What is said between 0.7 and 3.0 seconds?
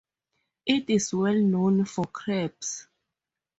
is well known for crabs.